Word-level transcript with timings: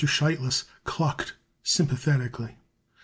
Sheitlis 0.03 0.63
clucked 0.83 1.35
sympathetically. 1.61 2.57